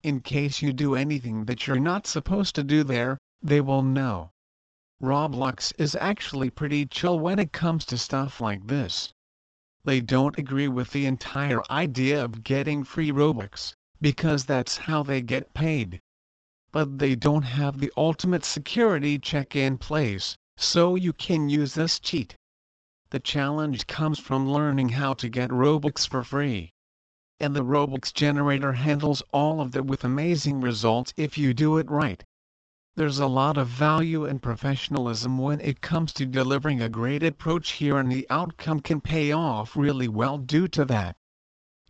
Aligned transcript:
In 0.04 0.20
case 0.20 0.62
you 0.62 0.74
do 0.74 0.94
anything 0.94 1.46
that 1.46 1.66
you're 1.66 1.80
not 1.80 2.06
supposed 2.06 2.54
to 2.56 2.64
do 2.64 2.84
there, 2.84 3.18
they 3.42 3.62
will 3.62 3.82
know. 3.82 4.32
Roblox 5.02 5.72
is 5.78 5.96
actually 5.96 6.50
pretty 6.50 6.86
chill 6.86 7.18
when 7.18 7.40
it 7.40 7.54
comes 7.54 7.86
to 7.86 7.98
stuff 7.98 8.42
like 8.42 8.68
this. 8.68 9.14
They 9.86 10.02
don't 10.02 10.36
agree 10.40 10.68
with 10.68 10.94
the 10.94 11.06
entire 11.06 11.62
idea 11.70 12.26
of 12.26 12.44
getting 12.44 12.84
free 12.84 13.12
Robux, 13.12 13.76
because 14.02 14.46
that's 14.46 14.78
how 14.78 15.04
they 15.04 15.22
get 15.22 15.54
paid. 15.54 16.02
But 16.72 16.98
they 16.98 17.14
don't 17.14 17.44
have 17.44 17.78
the 17.78 17.94
ultimate 17.96 18.44
security 18.44 19.20
check 19.20 19.56
in 19.56 19.78
place, 19.78 20.36
so 20.58 20.96
you 20.96 21.14
can 21.14 21.50
use 21.50 21.76
this 21.76 22.00
cheat. 22.00 22.36
The 23.12 23.20
challenge 23.20 23.86
comes 23.86 24.18
from 24.18 24.50
learning 24.52 24.90
how 24.90 25.14
to 25.14 25.30
get 25.30 25.52
Robux 25.52 26.08
for 26.08 26.24
free. 26.24 26.72
And 27.40 27.56
the 27.56 27.64
Robux 27.64 28.12
generator 28.12 28.74
handles 28.74 29.22
all 29.32 29.62
of 29.62 29.72
that 29.74 29.86
with 29.86 30.04
amazing 30.04 30.62
results 30.62 31.14
if 31.16 31.38
you 31.38 31.54
do 31.54 31.78
it 31.78 31.92
right. 31.92 32.24
There's 32.98 33.20
a 33.20 33.28
lot 33.28 33.58
of 33.58 33.68
value 33.68 34.24
and 34.24 34.42
professionalism 34.42 35.38
when 35.38 35.60
it 35.60 35.82
comes 35.82 36.14
to 36.14 36.26
delivering 36.26 36.82
a 36.82 36.88
great 36.88 37.24
approach 37.24 37.72
here 37.72 37.98
and 37.98 38.10
the 38.10 38.26
outcome 38.30 38.80
can 38.80 39.02
pay 39.02 39.34
off 39.34 39.76
really 39.76 40.08
well 40.08 40.38
due 40.38 40.70
to 40.70 40.86
that. 40.86 41.18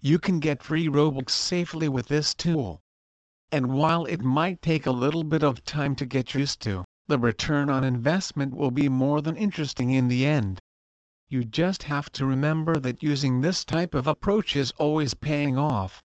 You 0.01 0.17
can 0.17 0.39
get 0.39 0.63
free 0.63 0.87
Robux 0.87 1.29
safely 1.29 1.87
with 1.87 2.07
this 2.07 2.33
tool. 2.33 2.81
And 3.51 3.71
while 3.71 4.05
it 4.05 4.23
might 4.23 4.63
take 4.63 4.87
a 4.87 4.91
little 4.91 5.23
bit 5.23 5.43
of 5.43 5.63
time 5.63 5.95
to 5.97 6.07
get 6.07 6.33
used 6.33 6.59
to, 6.61 6.83
the 7.05 7.19
return 7.19 7.69
on 7.69 7.83
investment 7.83 8.55
will 8.55 8.71
be 8.71 8.89
more 8.89 9.21
than 9.21 9.37
interesting 9.37 9.91
in 9.91 10.07
the 10.07 10.25
end. 10.25 10.59
You 11.29 11.43
just 11.43 11.83
have 11.83 12.11
to 12.13 12.25
remember 12.25 12.77
that 12.77 13.03
using 13.03 13.41
this 13.41 13.63
type 13.63 13.93
of 13.93 14.07
approach 14.07 14.55
is 14.55 14.73
always 14.79 15.13
paying 15.13 15.55
off. 15.55 16.01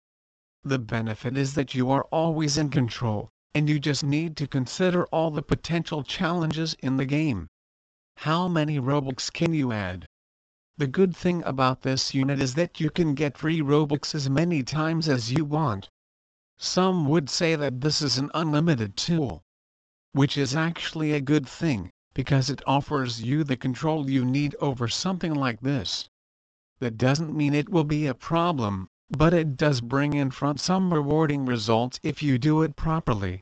The 0.64 0.80
benefit 0.80 1.38
is 1.38 1.54
that 1.54 1.76
you 1.76 1.92
are 1.92 2.06
always 2.06 2.58
in 2.58 2.72
control 2.72 3.30
and 3.53 3.70
you 3.70 3.80
just 3.80 4.03
need 4.03 4.38
to 4.38 4.48
consider 4.48 5.06
all 5.06 5.31
the 5.31 5.42
potential 5.42 6.03
challenges 6.03 6.76
in 6.80 6.98
the 6.98 7.06
game. 7.06 7.48
How 8.17 8.48
many 8.48 8.80
Robux 8.80 9.31
can 9.31 9.54
you 9.54 9.72
add? 9.72 10.06
The 10.78 10.88
good 10.88 11.16
thing 11.16 11.44
about 11.44 11.81
this 11.81 12.14
unit 12.14 12.39
is 12.39 12.54
that 12.54 12.80
you 12.80 12.89
can 12.89 13.16
get 13.16 13.38
free 13.38 13.62
Robux 13.62 14.14
as 14.14 14.30
many 14.30 14.62
times 14.62 15.09
as 15.09 15.31
you 15.31 15.44
want. 15.44 15.89
Some 16.58 17.08
would 17.08 17.30
say 17.30 17.56
that 17.56 17.81
this 17.81 18.02
is 18.02 18.17
an 18.17 18.31
unlimited 18.34 18.95
tool. 18.95 19.42
Which 20.11 20.38
is 20.38 20.56
actually 20.56 21.14
a 21.14 21.22
good 21.22 21.48
thing, 21.48 21.92
because 22.14 22.50
it 22.50 22.61
offers 22.66 23.22
you 23.22 23.44
the 23.44 23.58
control 23.58 24.09
you 24.09 24.26
need 24.26 24.56
over 24.59 24.88
something 24.88 25.33
like 25.33 25.61
this. 25.61 26.10
That 26.80 26.98
doesn't 26.98 27.36
mean 27.36 27.54
it 27.54 27.70
will 27.70 27.83
be 27.83 28.05
a 28.05 28.14
problem, 28.14 28.88
but 29.10 29.33
it 29.33 29.58
does 29.58 29.82
bring 29.82 30.14
in 30.14 30.32
front 30.32 30.60
some 30.60 30.94
rewarding 30.94 31.45
results 31.45 32.00
if 32.04 32.21
you 32.21 32.38
do 32.38 32.61
it 32.61 32.76
properly. 32.76 33.42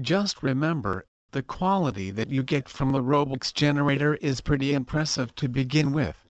Just 0.00 0.42
remember, 0.42 1.06
the 1.30 1.42
quality 1.42 2.10
that 2.10 2.28
you 2.28 2.42
get 2.42 2.68
from 2.68 2.92
the 2.92 3.02
Robux 3.02 3.50
generator 3.52 4.16
is 4.16 4.42
pretty 4.42 4.74
impressive 4.74 5.34
to 5.36 5.48
begin 5.48 5.92
with. 5.92 6.28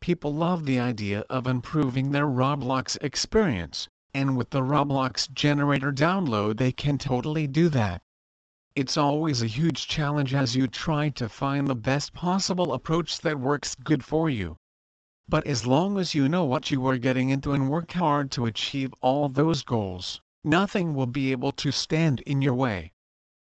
People 0.00 0.34
love 0.34 0.64
the 0.64 0.80
idea 0.80 1.20
of 1.30 1.46
improving 1.46 2.10
their 2.10 2.26
Roblox 2.26 2.96
experience, 3.00 3.88
and 4.12 4.36
with 4.36 4.50
the 4.50 4.62
Roblox 4.62 5.32
generator 5.32 5.92
download 5.92 6.56
they 6.56 6.72
can 6.72 6.98
totally 6.98 7.46
do 7.46 7.68
that. 7.68 8.02
It's 8.74 8.96
always 8.96 9.42
a 9.42 9.46
huge 9.46 9.86
challenge 9.86 10.34
as 10.34 10.56
you 10.56 10.66
try 10.66 11.08
to 11.10 11.28
find 11.28 11.68
the 11.68 11.76
best 11.76 12.12
possible 12.12 12.72
approach 12.72 13.20
that 13.20 13.38
works 13.38 13.76
good 13.76 14.04
for 14.04 14.28
you. 14.28 14.56
But 15.28 15.46
as 15.46 15.66
long 15.66 15.98
as 15.98 16.16
you 16.16 16.28
know 16.28 16.44
what 16.44 16.72
you 16.72 16.84
are 16.88 16.98
getting 16.98 17.30
into 17.30 17.52
and 17.52 17.70
work 17.70 17.92
hard 17.92 18.32
to 18.32 18.46
achieve 18.46 18.92
all 19.00 19.28
those 19.28 19.62
goals, 19.62 20.20
nothing 20.48 20.94
will 20.94 21.06
be 21.06 21.30
able 21.30 21.52
to 21.52 21.70
stand 21.70 22.20
in 22.20 22.40
your 22.40 22.54
way. 22.54 22.92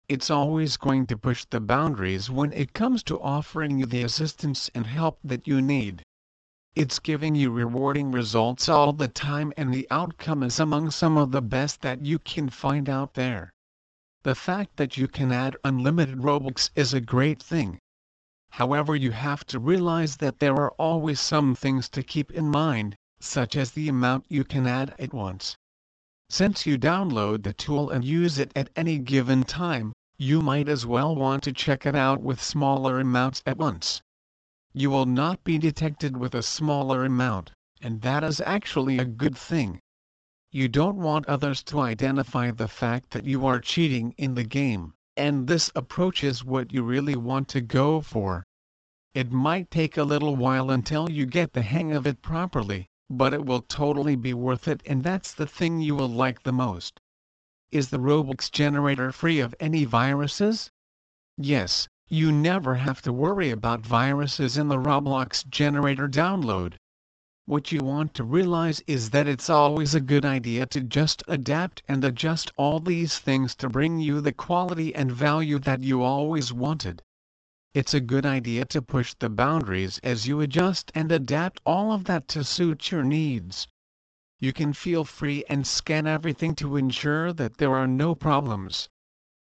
It's 0.09 0.29
always 0.29 0.75
going 0.75 1.07
to 1.07 1.17
push 1.17 1.45
the 1.45 1.61
boundaries 1.61 2.29
when 2.29 2.51
it 2.51 2.73
comes 2.73 3.01
to 3.03 3.21
offering 3.21 3.79
you 3.79 3.85
the 3.85 4.03
assistance 4.03 4.69
and 4.75 4.85
help 4.85 5.17
that 5.23 5.47
you 5.47 5.61
need. 5.61 6.03
It's 6.75 6.99
giving 6.99 7.35
you 7.35 7.49
rewarding 7.49 8.11
results 8.11 8.67
all 8.67 8.91
the 8.91 9.07
time 9.07 9.53
and 9.55 9.73
the 9.73 9.87
outcome 9.89 10.43
is 10.43 10.59
among 10.59 10.91
some 10.91 11.17
of 11.17 11.31
the 11.31 11.41
best 11.41 11.79
that 11.81 12.05
you 12.05 12.19
can 12.19 12.49
find 12.49 12.89
out 12.89 13.13
there. 13.13 13.51
The 14.23 14.35
fact 14.35 14.75
that 14.75 14.97
you 14.97 15.07
can 15.07 15.31
add 15.31 15.55
unlimited 15.63 16.17
Robux 16.17 16.71
is 16.75 16.93
a 16.93 16.99
great 16.99 17.41
thing. 17.41 17.79
However 18.49 18.97
you 18.97 19.11
have 19.11 19.45
to 19.45 19.59
realize 19.59 20.17
that 20.17 20.39
there 20.39 20.55
are 20.55 20.71
always 20.71 21.21
some 21.21 21.55
things 21.55 21.87
to 21.87 22.03
keep 22.03 22.31
in 22.31 22.49
mind, 22.49 22.97
such 23.21 23.55
as 23.55 23.71
the 23.71 23.87
amount 23.87 24.25
you 24.27 24.43
can 24.43 24.67
add 24.67 24.93
at 24.99 25.13
once. 25.13 25.55
Since 26.33 26.65
you 26.65 26.77
download 26.77 27.43
the 27.43 27.51
tool 27.51 27.89
and 27.89 28.05
use 28.05 28.39
it 28.39 28.53
at 28.55 28.69
any 28.73 28.99
given 28.99 29.43
time, 29.43 29.91
you 30.17 30.41
might 30.41 30.69
as 30.69 30.85
well 30.85 31.13
want 31.13 31.43
to 31.43 31.51
check 31.51 31.85
it 31.85 31.93
out 31.93 32.21
with 32.21 32.41
smaller 32.41 33.01
amounts 33.01 33.43
at 33.45 33.57
once. 33.57 34.01
You 34.71 34.89
will 34.91 35.05
not 35.05 35.43
be 35.43 35.57
detected 35.57 36.15
with 36.15 36.33
a 36.33 36.41
smaller 36.41 37.03
amount, 37.03 37.51
and 37.81 38.01
that 38.03 38.23
is 38.23 38.39
actually 38.45 38.97
a 38.97 39.03
good 39.03 39.37
thing. 39.37 39.81
You 40.53 40.69
don't 40.69 40.95
want 40.95 41.25
others 41.25 41.63
to 41.63 41.81
identify 41.81 42.51
the 42.51 42.69
fact 42.69 43.09
that 43.09 43.25
you 43.25 43.45
are 43.45 43.59
cheating 43.59 44.15
in 44.17 44.35
the 44.35 44.45
game, 44.45 44.93
and 45.17 45.47
this 45.47 45.69
approach 45.75 46.23
is 46.23 46.45
what 46.45 46.71
you 46.71 46.81
really 46.81 47.17
want 47.17 47.49
to 47.49 47.59
go 47.59 47.99
for. 47.99 48.45
It 49.13 49.33
might 49.33 49.69
take 49.69 49.97
a 49.97 50.05
little 50.05 50.37
while 50.37 50.71
until 50.71 51.11
you 51.11 51.25
get 51.25 51.51
the 51.51 51.61
hang 51.61 51.91
of 51.91 52.07
it 52.07 52.21
properly, 52.21 52.87
but 53.17 53.33
it 53.33 53.45
will 53.45 53.61
totally 53.61 54.15
be 54.15 54.33
worth 54.33 54.67
it 54.67 54.81
and 54.85 55.03
that's 55.03 55.33
the 55.33 55.45
thing 55.45 55.81
you 55.81 55.95
will 55.95 56.09
like 56.09 56.43
the 56.43 56.53
most. 56.53 56.99
Is 57.71 57.89
the 57.89 57.99
Robux 57.99 58.51
generator 58.51 59.11
free 59.11 59.39
of 59.39 59.53
any 59.59 59.85
viruses? 59.85 60.71
Yes, 61.37 61.87
you 62.07 62.31
never 62.31 62.75
have 62.75 63.01
to 63.03 63.13
worry 63.13 63.51
about 63.51 63.85
viruses 63.85 64.57
in 64.57 64.67
the 64.67 64.77
Roblox 64.77 65.47
generator 65.49 66.07
download. 66.07 66.75
What 67.45 67.71
you 67.71 67.79
want 67.79 68.13
to 68.13 68.23
realize 68.23 68.81
is 68.87 69.09
that 69.09 69.27
it's 69.27 69.49
always 69.49 69.95
a 69.95 69.99
good 69.99 70.25
idea 70.25 70.65
to 70.67 70.81
just 70.81 71.23
adapt 71.27 71.81
and 71.87 72.03
adjust 72.03 72.51
all 72.55 72.79
these 72.79 73.17
things 73.17 73.55
to 73.55 73.67
bring 73.67 73.99
you 73.99 74.21
the 74.21 74.31
quality 74.31 74.93
and 74.93 75.11
value 75.11 75.59
that 75.59 75.81
you 75.81 76.01
always 76.01 76.53
wanted. 76.53 77.01
It's 77.73 77.93
a 77.93 78.01
good 78.01 78.25
idea 78.25 78.65
to 78.65 78.81
push 78.81 79.13
the 79.13 79.29
boundaries 79.29 79.97
as 80.03 80.27
you 80.27 80.41
adjust 80.41 80.91
and 80.93 81.09
adapt 81.09 81.61
all 81.65 81.93
of 81.93 82.03
that 82.03 82.27
to 82.29 82.43
suit 82.43 82.91
your 82.91 83.01
needs. 83.03 83.65
You 84.41 84.51
can 84.51 84.73
feel 84.73 85.05
free 85.05 85.45
and 85.47 85.65
scan 85.65 86.05
everything 86.05 86.53
to 86.55 86.75
ensure 86.75 87.31
that 87.31 87.59
there 87.59 87.73
are 87.73 87.87
no 87.87 88.13
problems. 88.13 88.89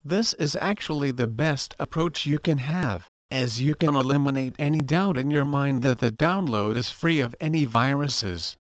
This 0.04 0.32
is 0.34 0.54
actually 0.60 1.10
the 1.10 1.26
best 1.26 1.74
approach 1.80 2.24
you 2.24 2.38
can 2.38 2.58
have, 2.58 3.08
as 3.32 3.60
you 3.60 3.74
can 3.74 3.96
eliminate 3.96 4.54
any 4.60 4.78
doubt 4.78 5.18
in 5.18 5.32
your 5.32 5.44
mind 5.44 5.82
that 5.82 5.98
the 5.98 6.12
download 6.12 6.76
is 6.76 6.90
free 6.90 7.18
of 7.18 7.34
any 7.40 7.64
viruses. 7.64 8.56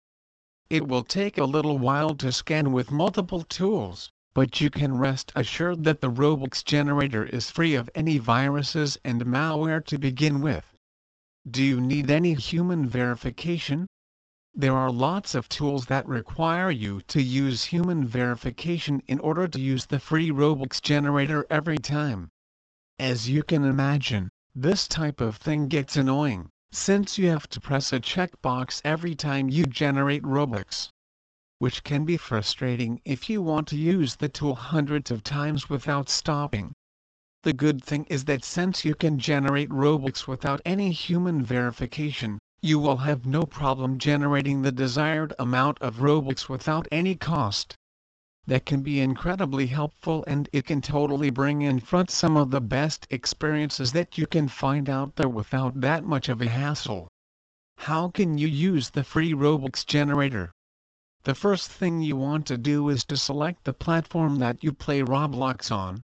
It 0.71 0.87
will 0.87 1.03
take 1.03 1.37
a 1.37 1.45
little 1.45 1.77
while 1.77 2.15
to 2.15 2.31
scan 2.31 2.71
with 2.71 2.89
multiple 2.89 3.43
tools, 3.43 4.09
but 4.35 4.59
you 4.59 4.69
can 4.69 4.97
rest 4.97 5.31
assured 5.35 5.83
that 5.83 6.01
the 6.01 6.09
Robux 6.09 6.63
generator 6.63 7.23
is 7.23 7.51
free 7.51 7.75
of 7.75 7.89
any 7.93 8.17
viruses 8.17 8.97
and 9.03 9.23
malware 9.25 9.85
to 9.85 9.97
begin 9.97 10.41
with. 10.41 10.65
Do 11.49 11.63
you 11.63 11.79
need 11.79 12.09
any 12.09 12.33
human 12.33 12.87
verification? 12.87 13.85
There 14.55 14.75
are 14.75 14.91
lots 14.91 15.35
of 15.35 15.49
tools 15.49 15.87
that 15.87 16.07
require 16.07 16.71
you 16.71 17.01
to 17.09 17.21
use 17.21 17.65
human 17.65 18.07
verification 18.07 19.01
in 19.07 19.19
order 19.19 19.47
to 19.47 19.59
use 19.59 19.87
the 19.87 19.99
free 19.99 20.29
Robux 20.29 20.81
generator 20.81 21.45
every 21.49 21.79
time. 21.79 22.29
As 22.97 23.27
you 23.29 23.43
can 23.43 23.65
imagine, 23.65 24.29
this 24.55 24.87
type 24.87 25.19
of 25.19 25.37
thing 25.37 25.67
gets 25.67 25.97
annoying, 25.97 26.49
since 26.71 27.17
you 27.17 27.29
have 27.29 27.49
to 27.49 27.59
press 27.59 27.91
a 27.91 27.99
checkbox 27.99 28.81
every 28.85 29.15
time 29.15 29.49
you 29.49 29.65
generate 29.65 30.23
Robux. 30.23 30.89
Which 31.63 31.81
can 31.85 32.03
be 32.03 32.17
frustrating 32.17 32.99
if 33.05 33.29
you 33.29 33.41
want 33.41 33.65
to 33.65 33.77
use 33.77 34.17
the 34.17 34.27
tool 34.27 34.53
hundreds 34.53 35.09
of 35.09 35.23
times 35.23 35.69
without 35.69 36.09
stopping. 36.09 36.73
The 37.43 37.53
good 37.53 37.81
thing 37.81 38.03
is 38.09 38.25
that 38.25 38.43
since 38.43 38.83
you 38.83 38.93
can 38.95 39.17
generate 39.17 39.69
Robux 39.69 40.27
without 40.27 40.59
any 40.65 40.91
human 40.91 41.41
verification, 41.41 42.37
you 42.61 42.79
will 42.79 42.97
have 42.97 43.25
no 43.25 43.43
problem 43.43 43.97
generating 43.97 44.61
the 44.61 44.73
desired 44.73 45.33
amount 45.39 45.77
of 45.79 46.01
Robux 46.01 46.49
without 46.49 46.85
any 46.91 47.15
cost 47.15 47.75
that 48.45 48.65
can 48.65 48.81
be 48.81 48.99
incredibly 48.99 49.67
helpful 49.67 50.25
and 50.27 50.49
it 50.51 50.65
can 50.65 50.81
totally 50.81 51.29
bring 51.29 51.61
in 51.61 51.79
front 51.79 52.11
some 52.11 52.35
of 52.35 52.51
the 52.51 52.59
best 52.59 53.07
experiences 53.09 53.93
that 53.93 54.17
you 54.17 54.27
can 54.27 54.49
find 54.49 54.89
out 54.89 55.15
there 55.15 55.29
without 55.29 55.79
that 55.79 56.03
much 56.03 56.27
of 56.27 56.41
a 56.41 56.49
hassle. 56.49 57.07
How 57.77 58.09
can 58.09 58.37
you 58.37 58.49
use 58.49 58.89
the 58.89 59.05
free 59.05 59.31
Robux 59.33 59.85
generator? 59.85 60.51
The 61.25 61.35
first 61.35 61.71
thing 61.71 62.01
you 62.01 62.17
want 62.17 62.45
to 62.47 62.57
do 62.57 62.89
is 62.89 63.05
to 63.05 63.15
select 63.15 63.63
the 63.63 63.71
platform 63.71 64.39
that 64.39 64.61
you 64.61 64.73
play 64.73 65.01
Roblox 65.01 65.71
on. 65.71 66.01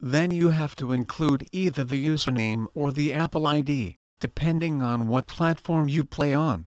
Then 0.00 0.32
you 0.32 0.48
have 0.48 0.74
to 0.76 0.90
include 0.90 1.48
either 1.52 1.84
the 1.84 2.04
username 2.04 2.66
or 2.74 2.90
the 2.90 3.12
Apple 3.12 3.46
ID, 3.46 3.96
depending 4.18 4.82
on 4.82 5.06
what 5.06 5.28
platform 5.28 5.88
you 5.88 6.02
play 6.02 6.34
on. 6.34 6.64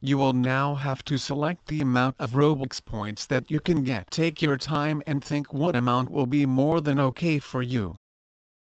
You 0.00 0.18
will 0.18 0.32
now 0.32 0.74
have 0.74 1.04
to 1.04 1.16
select 1.16 1.68
the 1.68 1.80
amount 1.80 2.16
of 2.18 2.32
Robux 2.32 2.84
points 2.84 3.26
that 3.26 3.48
you 3.48 3.60
can 3.60 3.84
get. 3.84 4.10
Take 4.10 4.42
your 4.42 4.56
time 4.56 5.00
and 5.06 5.22
think 5.22 5.52
what 5.52 5.76
amount 5.76 6.10
will 6.10 6.26
be 6.26 6.46
more 6.46 6.80
than 6.80 6.98
okay 6.98 7.38
for 7.38 7.62
you. 7.62 7.94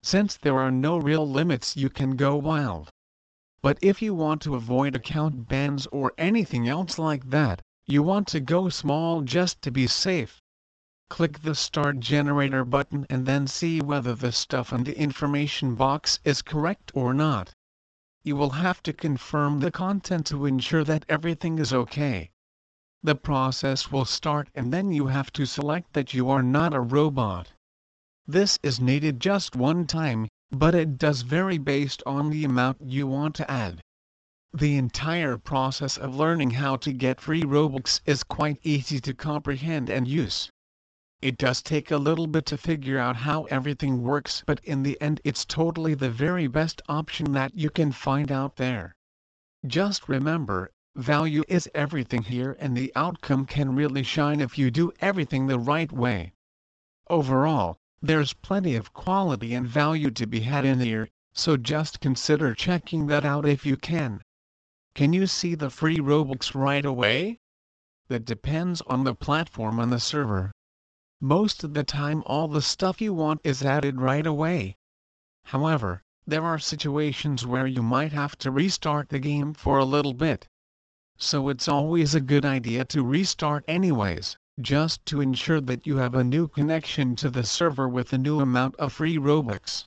Since 0.03 0.39
there 0.39 0.59
are 0.59 0.71
no 0.71 0.97
real 0.97 1.29
limits 1.29 1.77
you 1.77 1.91
can 1.91 2.17
go 2.17 2.35
wild. 2.37 2.89
But 3.61 3.77
if 3.83 4.01
you 4.01 4.15
want 4.15 4.41
to 4.43 4.55
avoid 4.55 4.97
account 4.97 5.49
bans 5.49 5.87
or 5.89 6.15
anything 6.17 6.67
else 6.67 6.99
like 6.99 7.29
that, 7.29 7.61
you 7.89 8.05
want 8.05 8.29
to 8.29 8.39
go 8.39 8.69
small 8.69 9.23
just 9.23 9.61
to 9.63 9.73
be 9.73 9.89
safe. 9.89 10.41
Click 11.11 11.41
the 11.41 11.57
Start 11.57 11.99
Generator 11.99 12.65
button 12.65 13.07
and 13.11 13.27
then 13.27 13.49
see 13.49 13.81
whether 13.81 14.15
the 14.15 14.31
stuff 14.31 14.73
in 14.73 14.85
the 14.85 14.97
information 14.97 15.75
box 15.75 16.21
is 16.23 16.43
correct 16.43 16.93
or 16.95 17.13
not 17.13 17.53
you 18.29 18.37
will 18.37 18.51
have 18.51 18.83
to 18.83 18.93
confirm 18.93 19.61
the 19.61 19.71
content 19.71 20.27
to 20.27 20.45
ensure 20.45 20.85
that 20.85 21.07
everything 21.09 21.59
is 21.59 21.73
okay. 21.73 22.31
The 23.03 23.15
process 23.15 23.91
will 23.91 24.05
start 24.05 24.51
and 24.55 24.71
then 24.71 24.93
you 24.93 25.07
have 25.07 25.33
to 25.33 25.47
select 25.47 25.95
that 25.95 26.13
you 26.13 26.29
are 26.29 26.43
not 26.43 26.75
a 26.75 26.81
robot. 26.81 27.53
This 28.27 28.59
is 28.63 28.81
needed 28.81 29.19
just 29.19 29.57
one 29.57 29.87
time, 29.87 30.29
but 30.51 30.75
it 30.75 30.99
does 30.99 31.23
vary 31.23 31.57
based 31.57 32.03
on 32.05 32.29
the 32.29 32.45
amount 32.45 32.83
you 32.83 33.07
want 33.07 33.35
to 33.37 33.51
add. 33.51 33.81
The 34.61 34.77
entire 34.77 35.39
process 35.39 35.97
of 35.97 36.17
learning 36.17 36.51
how 36.51 36.75
to 36.79 36.93
get 36.93 37.21
free 37.21 37.43
Robux 37.43 38.01
is 38.05 38.25
quite 38.25 38.59
easy 38.65 38.99
to 39.03 39.15
comprehend 39.15 39.89
and 39.89 40.09
use. 40.09 40.51
It 41.23 41.39
does 41.39 41.63
take 41.63 41.93
a 41.93 41.97
little 41.97 42.27
bit 42.27 42.45
to 42.47 42.59
figure 42.59 42.99
out 42.99 43.15
how 43.15 43.45
everything 43.45 44.03
works 44.03 44.43
but 44.45 44.59
in 44.65 44.83
the 44.83 45.01
end 45.01 45.21
it's 45.23 45.45
totally 45.45 45.95
the 45.95 46.11
very 46.11 46.49
best 46.49 46.83
option 46.89 47.31
that 47.35 47.55
you 47.55 47.71
can 47.71 47.93
find 47.93 48.33
out 48.33 48.57
there. 48.57 48.97
Just 49.65 50.09
remember, 50.09 50.73
value 50.97 51.45
is 51.47 51.71
everything 51.73 52.23
here 52.23 52.57
and 52.59 52.77
the 52.77 52.91
outcome 52.97 53.47
can 53.47 53.77
really 53.77 54.03
shine 54.03 54.41
if 54.41 54.59
you 54.59 54.73
do 54.73 54.91
everything 54.99 55.47
the 55.47 55.61
right 55.61 55.93
way. 55.93 56.33
Overall, 57.09 57.77
there's 58.03 58.33
plenty 58.33 58.75
of 58.75 58.93
quality 58.93 59.55
and 59.55 59.69
value 59.69 60.11
to 60.11 60.27
be 60.27 60.41
had 60.41 60.65
in 60.65 60.81
here, 60.81 61.09
so 61.33 61.57
just 61.57 62.01
consider 62.01 62.55
checking 62.55 63.07
that 63.07 63.25
out 63.25 63.47
if 63.47 63.65
you 63.65 63.77
can. 63.77 64.21
Can 64.95 65.13
you 65.13 65.27
see 65.27 65.55
the 65.55 65.71
free 65.71 65.99
Robux 65.99 66.55
right 66.55 66.85
away? 66.85 67.39
That 68.09 68.25
depends 68.25 68.81
on 68.83 69.05
the 69.05 69.15
platform 69.15 69.79
and 69.79 69.93
the 69.93 70.01
server. 70.01 70.53
Most 71.21 71.65
of 71.65 71.75
the 71.75 71.83
time 71.83 72.23
all 72.27 72.47
the 72.47 72.63
stuff 72.63 73.01
you 73.01 73.13
want 73.13 73.41
is 73.43 73.65
added 73.65 74.01
right 74.01 74.27
away. 74.27 74.77
However, 75.45 76.05
there 76.27 76.45
are 76.45 76.59
situations 76.59 77.45
where 77.45 77.67
you 77.67 77.83
might 77.83 78.13
have 78.13 78.37
to 78.39 78.51
restart 78.51 79.09
the 79.09 79.19
game 79.19 79.53
for 79.55 79.79
a 79.79 79.85
little 79.85 80.15
bit. 80.15 80.47
So 81.17 81.49
it's 81.49 81.67
always 81.67 82.15
a 82.15 82.21
good 82.21 82.45
idea 82.45 82.85
to 82.85 83.03
restart 83.03 83.65
anyways, 83.67 84.37
just 84.61 85.05
to 85.07 85.21
ensure 85.21 85.61
that 85.63 85.87
you 85.87 85.97
have 85.97 86.15
a 86.15 86.23
new 86.23 86.47
connection 86.47 87.17
to 87.17 87.31
the 87.31 87.43
server 87.43 87.89
with 87.89 88.13
a 88.13 88.19
new 88.19 88.39
amount 88.39 88.77
of 88.77 88.93
free 88.93 89.17
Robux. 89.17 89.87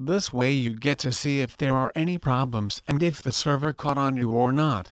This 0.00 0.32
way 0.32 0.52
you 0.52 0.76
get 0.76 1.00
to 1.00 1.10
see 1.10 1.40
if 1.40 1.56
there 1.56 1.74
are 1.74 1.90
any 1.96 2.18
problems 2.18 2.82
and 2.86 3.02
if 3.02 3.20
the 3.20 3.32
server 3.32 3.72
caught 3.72 3.98
on 3.98 4.16
you 4.16 4.30
or 4.30 4.52
not. 4.52 4.92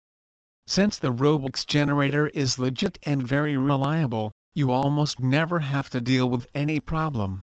Since 0.67 0.99
the 0.99 1.11
Robux 1.11 1.65
generator 1.65 2.27
is 2.27 2.59
legit 2.59 2.99
and 3.01 3.27
very 3.27 3.57
reliable, 3.57 4.31
you 4.53 4.69
almost 4.69 5.19
never 5.19 5.57
have 5.57 5.89
to 5.89 6.01
deal 6.01 6.29
with 6.29 6.45
any 6.53 6.79
problem. 6.79 7.41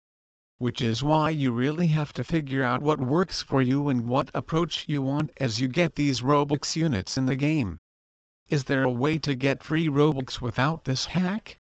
Which 0.59 0.81
is 0.81 1.03
why 1.03 1.31
you 1.31 1.51
really 1.51 1.87
have 1.87 2.13
to 2.13 2.23
figure 2.23 2.63
out 2.63 2.81
what 2.81 3.01
works 3.01 3.41
for 3.41 3.61
you 3.61 3.89
and 3.89 4.07
what 4.07 4.31
approach 4.33 4.87
you 4.87 5.01
want 5.01 5.31
as 5.35 5.59
you 5.59 5.67
get 5.67 5.95
these 5.95 6.21
Robux 6.21 6.77
units 6.77 7.17
in 7.17 7.25
the 7.25 7.35
game. 7.35 7.79
Is 8.47 8.63
there 8.63 8.83
a 8.83 8.89
way 8.89 9.17
to 9.17 9.35
get 9.35 9.61
free 9.61 9.89
Robux 9.89 10.39
without 10.39 10.85
this 10.85 11.07
hack? 11.07 11.57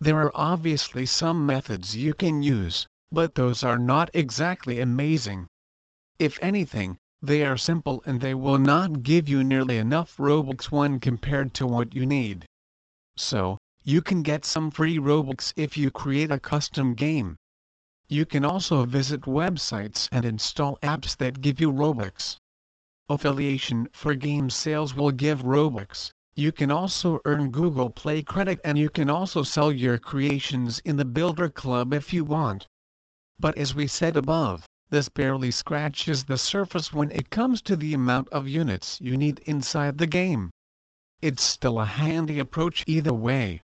There 0.00 0.18
are 0.18 0.32
obviously 0.34 1.06
some 1.06 1.46
methods 1.46 1.94
you 1.94 2.12
can 2.12 2.42
use, 2.42 2.88
but 3.14 3.34
those 3.34 3.62
are 3.62 3.78
not 3.78 4.08
exactly 4.14 4.80
amazing. 4.80 5.46
If 6.18 6.38
anything, 6.42 6.96
they 7.20 7.44
are 7.44 7.58
simple 7.58 8.02
and 8.06 8.20
they 8.20 8.34
will 8.34 8.58
not 8.58 9.02
give 9.02 9.28
you 9.28 9.44
nearly 9.44 9.76
enough 9.76 10.16
Robux 10.16 10.72
when 10.72 10.98
compared 10.98 11.52
to 11.54 11.66
what 11.66 11.94
you 11.94 12.06
need. 12.06 12.46
So, 13.16 13.58
you 13.84 14.00
can 14.00 14.22
get 14.22 14.46
some 14.46 14.70
free 14.70 14.98
Robux 14.98 15.52
if 15.56 15.76
you 15.76 15.90
create 15.90 16.30
a 16.30 16.40
custom 16.40 16.94
game. 16.94 17.36
You 18.08 18.24
can 18.24 18.44
also 18.44 18.86
visit 18.86 19.22
websites 19.22 20.08
and 20.10 20.24
install 20.24 20.78
apps 20.82 21.16
that 21.18 21.42
give 21.42 21.60
you 21.60 21.70
Robux. 21.70 22.38
Affiliation 23.10 23.88
for 23.92 24.14
game 24.14 24.48
sales 24.48 24.94
will 24.94 25.10
give 25.10 25.42
Robux. 25.42 26.12
You 26.34 26.50
can 26.50 26.70
also 26.70 27.20
earn 27.26 27.50
Google 27.50 27.90
Play 27.90 28.22
credit 28.22 28.58
and 28.64 28.78
you 28.78 28.88
can 28.88 29.10
also 29.10 29.42
sell 29.42 29.70
your 29.70 29.98
creations 29.98 30.78
in 30.78 30.96
the 30.96 31.04
Builder 31.04 31.50
Club 31.50 31.92
if 31.92 32.14
you 32.14 32.24
want. 32.24 32.68
But 33.42 33.58
as 33.58 33.74
we 33.74 33.88
said 33.88 34.16
above, 34.16 34.66
this 34.90 35.08
barely 35.08 35.50
scratches 35.50 36.24
the 36.24 36.38
surface 36.38 36.92
when 36.92 37.10
it 37.10 37.28
comes 37.28 37.60
to 37.62 37.74
the 37.74 37.92
amount 37.92 38.28
of 38.28 38.46
units 38.46 39.00
you 39.00 39.16
need 39.16 39.40
inside 39.40 39.98
the 39.98 40.06
game. 40.06 40.52
It's 41.20 41.42
still 41.42 41.80
a 41.80 41.84
handy 41.84 42.38
approach 42.38 42.84
either 42.86 43.12
way 43.12 43.60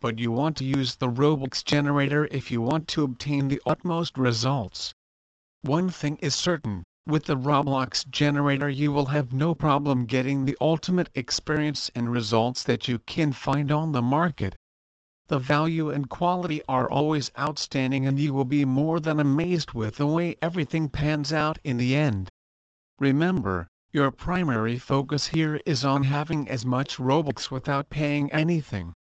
but 0.00 0.18
you 0.18 0.32
want 0.32 0.56
to 0.56 0.64
use 0.64 0.96
the 0.96 1.08
Robux 1.10 1.62
generator 1.62 2.26
if 2.30 2.50
you 2.50 2.62
want 2.62 2.88
to 2.88 3.02
obtain 3.02 3.48
the 3.48 3.60
utmost 3.66 4.16
results. 4.16 4.94
One 5.60 5.90
thing 5.90 6.16
is 6.22 6.34
certain, 6.34 6.84
with 7.06 7.26
the 7.26 7.36
Roblox 7.36 8.08
generator 8.08 8.70
you 8.70 8.92
will 8.92 9.06
have 9.06 9.34
no 9.34 9.54
problem 9.54 10.06
getting 10.06 10.46
the 10.46 10.56
ultimate 10.58 11.10
experience 11.14 11.90
and 11.94 12.10
results 12.10 12.62
that 12.62 12.88
you 12.88 13.00
can 13.00 13.32
find 13.32 13.70
on 13.70 13.92
the 13.92 14.00
market. 14.00 14.56
The 15.30 15.38
value 15.38 15.90
and 15.90 16.10
quality 16.10 16.60
are 16.68 16.90
always 16.90 17.30
outstanding 17.38 18.04
and 18.04 18.18
you 18.18 18.34
will 18.34 18.44
be 18.44 18.64
more 18.64 18.98
than 18.98 19.20
amazed 19.20 19.74
with 19.74 19.94
the 19.94 20.06
way 20.08 20.34
everything 20.42 20.88
pans 20.88 21.32
out 21.32 21.60
in 21.62 21.76
the 21.76 21.94
end. 21.94 22.30
Remember, 22.98 23.68
your 23.92 24.10
primary 24.10 24.76
focus 24.76 25.28
here 25.28 25.60
is 25.64 25.84
on 25.84 26.02
having 26.02 26.48
as 26.48 26.66
much 26.66 26.96
Robux 26.96 27.48
without 27.48 27.90
paying 27.90 28.32
anything. 28.32 28.92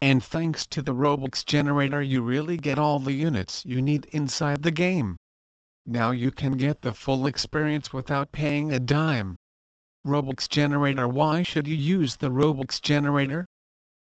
And 0.00 0.22
thanks 0.22 0.68
to 0.68 0.82
the 0.82 0.94
Robux 0.94 1.44
generator 1.44 2.00
you 2.00 2.22
really 2.22 2.58
get 2.58 2.78
all 2.78 3.00
the 3.00 3.14
units 3.14 3.66
you 3.66 3.82
need 3.82 4.04
inside 4.12 4.62
the 4.62 4.70
game. 4.70 5.16
Now 5.84 6.12
you 6.12 6.30
can 6.30 6.52
get 6.52 6.82
the 6.82 6.94
full 6.94 7.26
experience 7.26 7.92
without 7.92 8.30
paying 8.30 8.70
a 8.70 8.78
dime. 8.78 9.34
Robux 10.06 10.48
generator 10.48 11.08
Why 11.08 11.42
should 11.42 11.66
you 11.66 11.74
use 11.74 12.14
the 12.14 12.30
Robux 12.30 12.80
generator? 12.80 13.46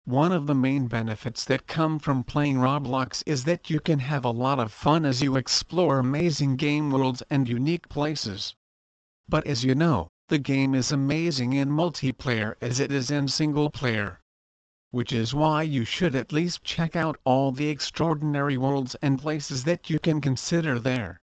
One 0.06 0.32
of 0.32 0.46
the 0.46 0.54
main 0.54 0.86
benefits 0.86 1.44
that 1.44 1.66
come 1.66 1.98
from 1.98 2.24
playing 2.24 2.56
Roblox 2.56 3.22
is 3.26 3.44
that 3.44 3.68
you 3.68 3.78
can 3.78 3.98
have 3.98 4.24
a 4.24 4.30
lot 4.30 4.58
of 4.58 4.72
fun 4.72 5.04
as 5.04 5.20
you 5.20 5.36
explore 5.36 5.98
amazing 5.98 6.56
game 6.56 6.90
worlds 6.90 7.22
and 7.28 7.46
unique 7.46 7.90
places. 7.90 8.54
But 9.28 9.46
as 9.46 9.62
you 9.62 9.74
know, 9.74 10.08
the 10.28 10.38
game 10.38 10.74
is 10.74 10.90
amazing 10.90 11.52
in 11.52 11.68
multiplayer 11.68 12.54
as 12.60 12.80
it 12.80 12.90
is 12.90 13.10
in 13.10 13.28
single 13.28 13.68
player 13.68 14.20
which 14.96 15.12
is 15.12 15.34
why 15.34 15.62
you 15.62 15.84
should 15.84 16.14
at 16.14 16.32
least 16.32 16.64
check 16.64 16.96
out 16.96 17.20
all 17.24 17.52
the 17.52 17.68
extraordinary 17.68 18.56
worlds 18.56 18.94
and 19.02 19.20
places 19.20 19.64
that 19.64 19.90
you 19.90 19.98
can 19.98 20.22
consider 20.22 20.78
there. 20.78 21.20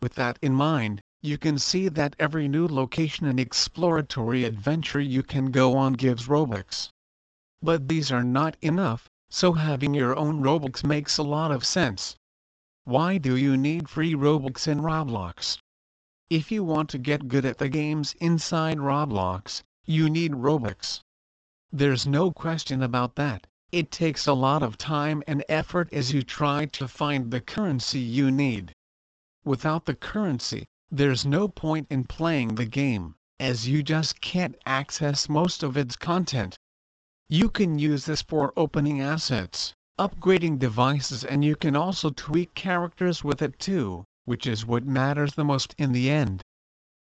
With 0.00 0.14
that 0.14 0.38
in 0.40 0.54
mind, 0.54 1.02
you 1.20 1.36
can 1.36 1.58
see 1.58 1.88
that 1.88 2.16
every 2.18 2.48
new 2.48 2.66
location 2.66 3.26
and 3.26 3.38
exploratory 3.38 4.44
adventure 4.44 5.02
you 5.02 5.22
can 5.22 5.50
go 5.50 5.76
on 5.76 5.92
gives 5.92 6.28
Robux. 6.28 6.88
But 7.62 7.88
these 7.88 8.10
are 8.10 8.24
not 8.24 8.56
enough, 8.60 9.08
so 9.30 9.52
having 9.52 9.94
your 9.94 10.16
own 10.16 10.42
Robux 10.42 10.82
makes 10.82 11.18
a 11.18 11.22
lot 11.22 11.52
of 11.52 11.64
sense. 11.64 12.16
Why 12.82 13.18
do 13.18 13.36
you 13.36 13.56
need 13.56 13.88
free 13.88 14.14
Robux 14.14 14.66
in 14.66 14.80
Roblox? 14.80 15.58
If 16.28 16.50
you 16.50 16.64
want 16.64 16.90
to 16.90 16.98
get 16.98 17.28
good 17.28 17.44
at 17.44 17.58
the 17.58 17.68
games 17.68 18.14
inside 18.14 18.78
Roblox, 18.78 19.62
you 19.84 20.10
need 20.10 20.32
Robux. 20.32 21.00
There's 21.70 22.06
no 22.06 22.32
question 22.32 22.82
about 22.82 23.14
that, 23.16 23.46
it 23.70 23.90
takes 23.90 24.26
a 24.26 24.32
lot 24.34 24.62
of 24.62 24.78
time 24.78 25.22
and 25.26 25.44
effort 25.48 25.92
as 25.92 26.12
you 26.12 26.22
try 26.22 26.66
to 26.66 26.86
find 26.86 27.30
the 27.30 27.40
currency 27.40 28.00
you 28.00 28.30
need. 28.30 28.72
Without 29.44 29.84
the 29.84 29.94
currency, 29.94 30.64
there's 30.90 31.26
no 31.26 31.48
point 31.48 31.86
in 31.90 32.04
playing 32.04 32.54
the 32.54 32.66
game, 32.66 33.14
as 33.40 33.66
you 33.66 33.82
just 33.82 34.20
can't 34.20 34.56
access 34.64 35.28
most 35.28 35.62
of 35.62 35.76
its 35.76 35.96
content. 35.96 36.56
You 37.30 37.48
can 37.48 37.78
use 37.78 38.04
this 38.04 38.20
for 38.20 38.52
opening 38.56 39.00
assets, 39.00 39.74
upgrading 39.98 40.58
devices 40.58 41.24
and 41.24 41.44
you 41.44 41.56
can 41.56 41.74
also 41.74 42.10
tweak 42.10 42.54
characters 42.54 43.24
with 43.24 43.40
it 43.40 43.58
too, 43.58 44.04
which 44.24 44.46
is 44.46 44.66
what 44.66 44.84
matters 44.84 45.34
the 45.34 45.44
most 45.44 45.74
in 45.78 45.92
the 45.92 46.10
end. 46.10 46.42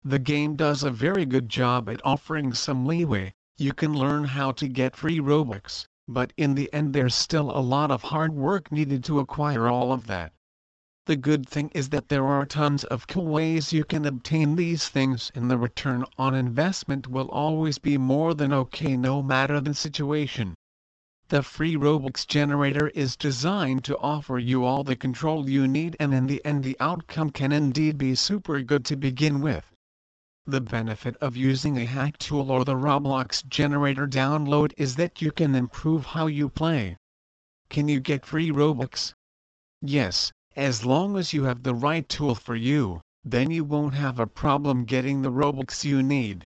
The 0.04 0.20
game 0.20 0.56
does 0.56 0.84
a 0.84 0.92
very 0.92 1.26
good 1.26 1.50
job 1.50 1.90
at 1.90 2.00
offering 2.06 2.54
some 2.54 2.86
leeway, 2.86 3.34
you 3.58 3.74
can 3.74 3.94
learn 3.94 4.26
how 4.26 4.52
to 4.52 4.68
get 4.68 4.96
free 4.96 5.20
Robux, 5.20 5.86
but 6.08 6.34
in 6.38 6.56
the 6.56 6.72
end 6.74 6.94
there's 6.94 7.16
still 7.16 7.50
a 7.52 7.60
lot 7.60 7.90
of 7.90 8.04
hard 8.04 8.34
work 8.34 8.72
needed 8.72 9.04
to 9.06 9.20
acquire 9.20 9.68
all 9.68 9.92
of 9.92 10.08
that. 10.08 10.34
The 11.08 11.16
good 11.16 11.48
thing 11.48 11.70
is 11.76 11.90
that 11.90 12.10
there 12.10 12.26
are 12.26 12.48
tons 12.48 12.84
of 12.84 13.06
cool 13.06 13.28
ways 13.28 13.72
you 13.72 13.84
can 13.84 14.06
obtain 14.06 14.56
these 14.56 14.90
things 14.90 15.32
and 15.36 15.52
the 15.52 15.58
return 15.58 16.04
on 16.18 16.34
investment 16.34 17.08
will 17.08 17.30
always 17.30 17.78
be 17.78 17.96
more 18.00 18.34
than 18.34 18.52
okay 18.52 18.98
no 18.98 19.22
matter 19.22 19.62
the 19.62 19.76
situation. 19.76 20.56
The 21.28 21.44
free 21.44 21.76
Robux 21.76 22.26
generator 22.26 22.88
is 22.88 23.16
designed 23.16 23.84
to 23.84 24.00
offer 24.00 24.40
you 24.40 24.66
all 24.66 24.84
the 24.84 24.96
control 24.96 25.48
you 25.48 25.68
need 25.68 25.96
and 26.00 26.12
in 26.12 26.26
the 26.26 26.44
end 26.44 26.64
the 26.64 26.76
outcome 26.80 27.30
can 27.30 27.52
indeed 27.52 28.00
be 28.00 28.16
super 28.16 28.62
good 28.62 28.84
to 28.86 28.96
begin 28.96 29.42
with. 29.42 29.76
The 30.48 30.62
benefit 30.62 31.18
of 31.18 31.38
using 31.38 31.78
a 31.78 31.86
hack 31.86 32.18
tool 32.18 32.50
or 32.50 32.66
the 32.66 32.74
Roblox 32.74 33.48
generator 33.48 34.08
download 34.08 34.74
is 34.76 34.96
that 34.96 35.22
you 35.22 35.32
can 35.32 35.54
improve 35.54 36.08
how 36.08 36.26
you 36.26 36.50
play. 36.50 36.98
Can 37.70 37.88
you 37.88 38.00
get 38.00 38.26
free 38.26 38.50
Robux? 38.50 39.14
Yes, 39.82 40.32
as 40.56 40.86
long 40.86 41.18
as 41.18 41.34
you 41.34 41.44
have 41.44 41.64
the 41.64 41.76
right 41.76 42.08
tool 42.08 42.34
for 42.34 42.56
you, 42.56 43.02
then 43.24 43.52
you 43.52 43.64
won't 43.64 43.94
have 43.94 44.20
a 44.20 44.28
problem 44.28 44.86
getting 44.86 45.22
the 45.22 45.32
Robux 45.32 45.84
you 45.84 46.02
need. 46.02 46.46